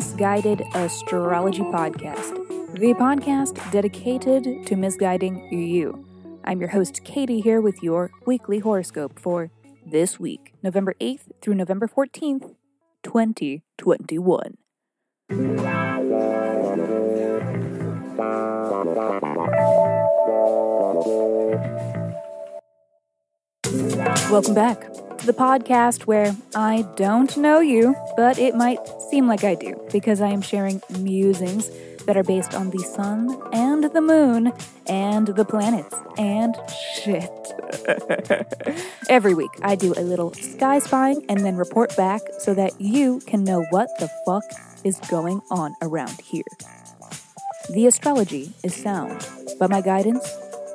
[0.00, 2.34] Miss Guided Astrology Podcast,
[2.72, 6.06] the podcast dedicated to misguiding you.
[6.42, 9.50] I'm your host, Katie, here with your weekly horoscope for
[9.84, 12.54] this week, November 8th through November 14th,
[13.02, 14.56] 2021.
[24.30, 24.80] Welcome back
[25.18, 28.78] to the podcast where I don't know you, but it might
[29.10, 31.68] seem like I do because I am sharing musings
[32.06, 34.52] that are based on the sun and the moon
[34.86, 36.54] and the planets and
[37.02, 37.30] shit.
[39.08, 43.20] Every week, I do a little sky spying and then report back so that you
[43.26, 44.44] can know what the fuck
[44.84, 46.44] is going on around here.
[47.70, 49.26] The astrology is sound,
[49.58, 50.26] but my guidance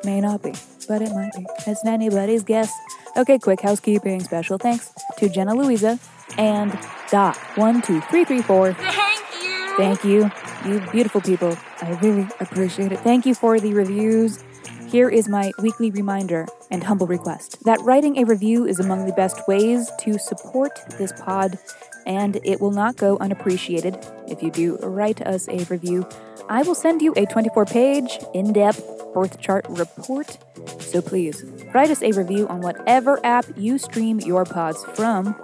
[0.04, 0.54] may not be,
[0.88, 1.46] but it might be.
[1.66, 2.72] It's anybody's guess.
[3.18, 4.22] Okay, quick housekeeping.
[4.22, 6.00] Special thanks to Jenna Louisa
[6.38, 6.78] and
[7.12, 8.74] Dot one two three three four.
[8.74, 9.78] Thank you.
[9.78, 10.32] Thank you,
[10.66, 11.56] you beautiful people.
[11.82, 13.00] I really appreciate it.
[13.00, 14.44] Thank you for the reviews.
[14.88, 19.14] Here is my weekly reminder and humble request that writing a review is among the
[19.14, 21.60] best ways to support this pod,
[22.08, 23.98] and it will not go unappreciated
[24.28, 26.08] if you do write us a review.
[26.50, 30.38] I will send you a 24 page, in depth birth chart report.
[30.80, 35.36] So please write us a review on whatever app you stream your pods from.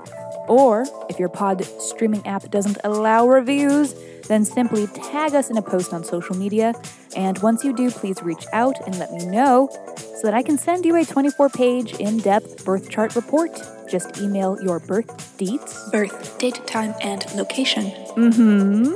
[0.52, 3.96] Or if your pod streaming app doesn't allow reviews,
[4.28, 6.74] then simply tag us in a post on social media.
[7.16, 10.58] And once you do, please reach out and let me know so that I can
[10.58, 13.52] send you a 24 page, in depth birth chart report.
[13.90, 15.08] Just email your birth
[15.38, 17.86] deets Birth, date, time, and location.
[18.20, 18.92] mm-hmm,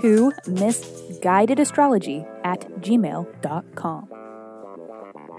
[0.00, 4.08] to misguidedastrology at gmail.com.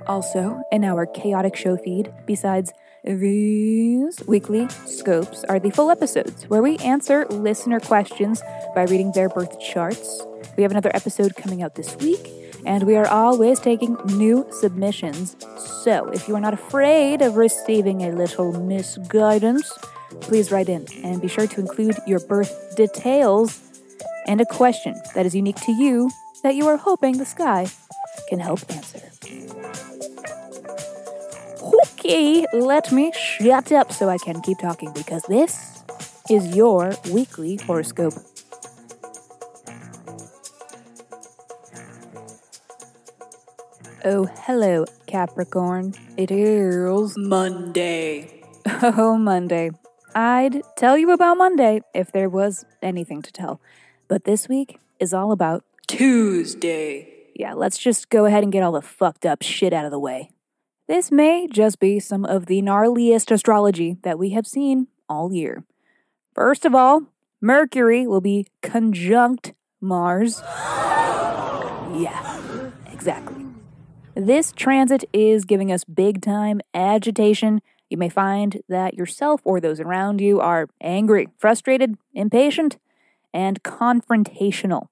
[0.06, 2.74] Also, in our chaotic show feed, besides
[3.04, 8.42] these weekly scopes, are the full episodes where we answer listener questions
[8.76, 10.22] by reading their birth charts.
[10.56, 12.30] We have another episode coming out this week,
[12.66, 15.36] and we are always taking new submissions.
[15.84, 19.72] So, if you are not afraid of receiving a little misguidance,
[20.20, 23.60] please write in and be sure to include your birth details
[24.28, 26.12] and a question that is unique to you
[26.44, 27.68] that you are hoping the sky
[28.30, 29.11] can help answer.
[32.12, 35.82] Okay, let me shut up so I can keep talking because this
[36.30, 38.14] is your weekly horoscope.
[44.04, 45.94] Oh, hello, Capricorn.
[46.18, 48.44] It is Monday.
[48.84, 49.72] Oh, Monday.
[50.14, 53.62] I'd tell you about Monday if there was anything to tell.
[54.10, 57.08] But this week is all about, Tuesday.
[57.36, 60.00] yeah, let's just go ahead and get all the fucked up shit out of the
[60.00, 60.31] way.
[60.92, 65.64] This may just be some of the gnarliest astrology that we have seen all year.
[66.36, 67.04] First of all,
[67.40, 70.44] Mercury will be conjunct Mars.
[71.96, 73.46] Yeah, exactly.
[74.16, 77.62] This transit is giving us big time agitation.
[77.90, 82.78] You may find that yourself or those around you are angry, frustrated, impatient,
[83.34, 84.88] and confrontational.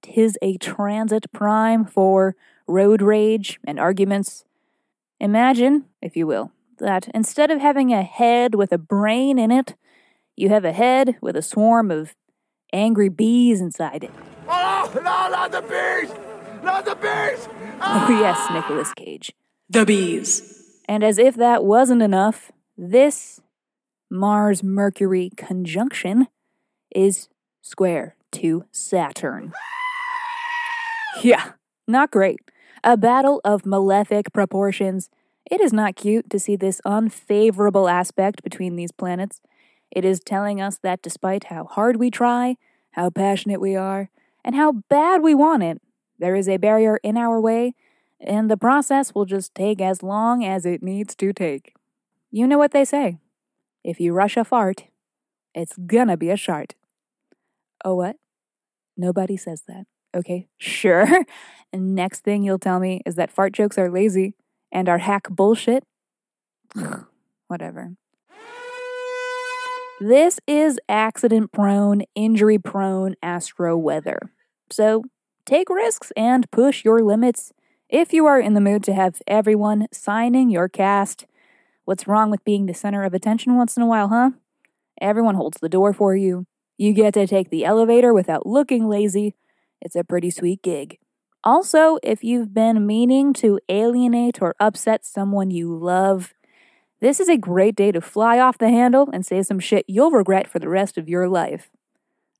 [0.00, 2.36] Tis a transit prime for
[2.68, 4.44] road rage and arguments.
[5.24, 9.74] Imagine, if you will, that instead of having a head with a brain in it,
[10.36, 12.14] you have a head with a swarm of
[12.74, 14.10] angry bees inside it.
[14.46, 16.14] Oh, no, not the bees!
[16.62, 17.48] Not the bees!
[17.80, 19.32] Oh, yes, Nicolas Cage.
[19.70, 20.82] The bees.
[20.86, 23.40] And as if that wasn't enough, this
[24.10, 26.28] Mars Mercury conjunction
[26.94, 27.30] is
[27.62, 29.54] square to Saturn.
[31.22, 31.52] Yeah,
[31.86, 32.40] not great.
[32.84, 35.08] A battle of malefic proportions.
[35.50, 39.40] It is not cute to see this unfavorable aspect between these planets.
[39.90, 42.56] It is telling us that despite how hard we try,
[42.92, 44.10] how passionate we are,
[44.44, 45.80] and how bad we want it,
[46.18, 47.74] there is a barrier in our way,
[48.20, 51.74] and the process will just take as long as it needs to take.
[52.30, 53.18] You know what they say
[53.82, 54.84] if you rush a fart,
[55.54, 56.74] it's gonna be a shart.
[57.84, 58.16] Oh, what?
[58.96, 59.86] Nobody says that.
[60.14, 61.24] Okay, sure.
[61.72, 64.34] and next thing you'll tell me is that fart jokes are lazy
[64.70, 65.84] and are hack bullshit.
[67.48, 67.92] Whatever.
[70.00, 74.18] This is accident prone, injury prone astro weather.
[74.70, 75.04] So
[75.46, 77.52] take risks and push your limits
[77.88, 81.26] if you are in the mood to have everyone signing your cast.
[81.84, 84.30] What's wrong with being the center of attention once in a while, huh?
[85.00, 86.46] Everyone holds the door for you.
[86.76, 89.34] You get to take the elevator without looking lazy.
[89.84, 90.98] It's a pretty sweet gig.
[91.44, 96.32] Also, if you've been meaning to alienate or upset someone you love,
[97.00, 100.10] this is a great day to fly off the handle and say some shit you'll
[100.10, 101.70] regret for the rest of your life.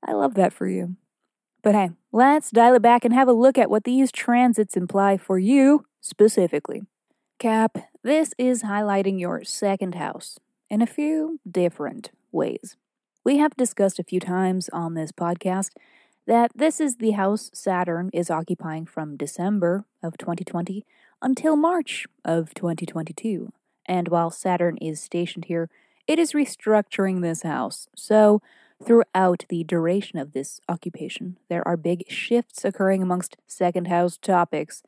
[0.03, 0.95] I love that for you.
[1.61, 5.17] But hey, let's dial it back and have a look at what these transits imply
[5.17, 6.81] for you specifically.
[7.37, 10.39] Cap, this is highlighting your second house
[10.69, 12.75] in a few different ways.
[13.23, 15.71] We have discussed a few times on this podcast
[16.27, 20.85] that this is the house Saturn is occupying from December of 2020
[21.21, 23.51] until March of 2022.
[23.85, 25.69] And while Saturn is stationed here,
[26.07, 27.87] it is restructuring this house.
[27.95, 28.41] So,
[28.83, 34.83] throughout the duration of this occupation, there are big shifts occurring amongst second house topics,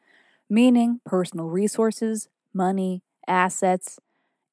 [0.50, 4.00] meaning personal resources, money, assets,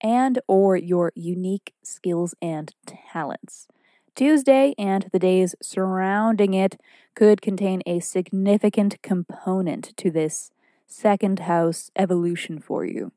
[0.03, 3.67] and or your unique skills and talents.
[4.15, 6.81] Tuesday and the days surrounding it
[7.17, 10.53] could contain a significant component to this
[10.87, 13.11] second house evolution for you.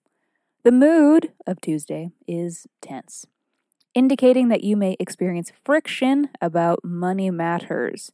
[0.64, 3.28] The mood of Tuesday is tense,
[3.94, 8.12] indicating that you may experience friction about money matters.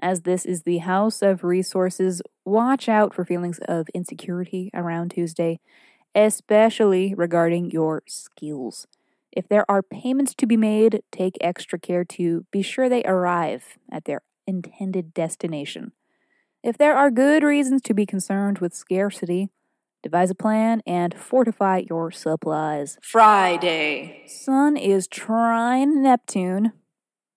[0.00, 5.60] As this is the house of resources, watch out for feelings of insecurity around Tuesday,
[6.16, 8.88] especially regarding your skills.
[9.38, 13.78] If there are payments to be made, take extra care to be sure they arrive
[13.88, 15.92] at their intended destination.
[16.64, 19.50] If there are good reasons to be concerned with scarcity,
[20.02, 22.98] devise a plan and fortify your supplies.
[23.00, 24.24] Friday.
[24.26, 26.72] Sun is trine Neptune.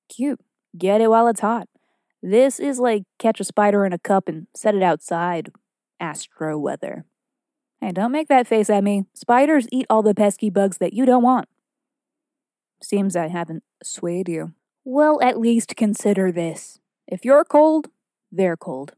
[0.09, 0.39] Cute.
[0.75, 1.68] Get it while it's hot.
[2.24, 5.51] This is like catch a spider in a cup and set it outside.
[6.00, 7.06] Astro weather.
[7.80, 9.06] Hey, don't make that face at me.
[9.13, 11.47] Spiders eat all the pesky bugs that you don't want.
[12.81, 14.54] Seems I haven't swayed you.
[14.83, 16.80] Well, at least consider this.
[17.07, 17.89] If you're cold,
[18.31, 18.94] they're cold.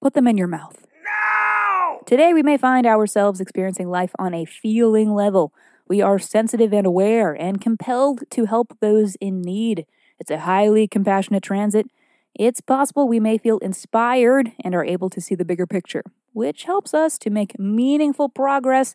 [0.00, 0.86] Put them in your mouth.
[1.04, 2.00] No!
[2.06, 5.52] Today, we may find ourselves experiencing life on a feeling level.
[5.88, 9.86] We are sensitive and aware and compelled to help those in need.
[10.18, 11.86] It's a highly compassionate transit.
[12.34, 16.64] It's possible we may feel inspired and are able to see the bigger picture, which
[16.64, 18.94] helps us to make meaningful progress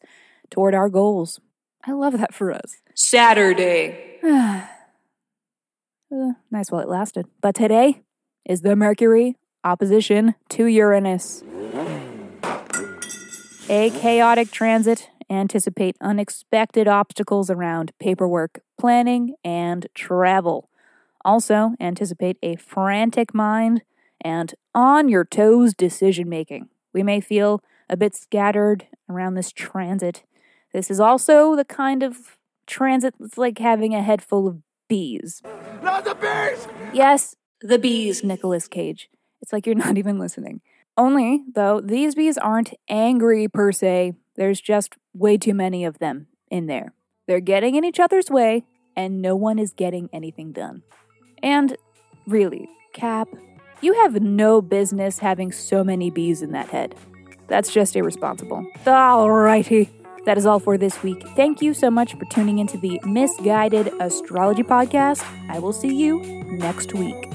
[0.50, 1.40] toward our goals.
[1.86, 2.78] I love that for us.
[2.94, 4.20] Saturday.
[4.24, 4.66] Uh,
[6.52, 7.26] nice while it lasted.
[7.42, 8.02] But today
[8.46, 11.44] is the Mercury opposition to Uranus.
[13.70, 15.10] A chaotic transit.
[15.30, 20.70] Anticipate unexpected obstacles around paperwork, planning, and travel.
[21.24, 23.82] Also, anticipate a frantic mind
[24.20, 26.68] and on your toes decision making.
[26.94, 30.24] We may feel a bit scattered around this transit.
[30.74, 32.38] This is also the kind of
[32.68, 35.42] transit that's like having a head full of bees.
[35.84, 36.68] Not the bees!
[36.94, 38.24] Yes, The bees.
[38.24, 39.10] Nicolas Cage.
[39.42, 40.62] It's like you're not even listening.
[40.98, 44.14] Only, though, these bees aren't angry per se.
[44.36, 46.94] There's just way too many of them in there.
[47.28, 48.64] They're getting in each other's way,
[48.96, 50.84] and no one is getting anything done.
[51.42, 51.78] And
[52.28, 53.30] really, Cap,
[53.82, 56.96] you have no business having so many bees in that head.
[57.48, 58.66] That's just irresponsible.
[58.86, 59.90] Alrighty.
[60.26, 61.28] That is all for this week.
[61.36, 65.26] Thank you so much for tuning into the Miss Guided Astrology Podcast.
[65.50, 66.22] I will see you
[66.52, 67.28] next week.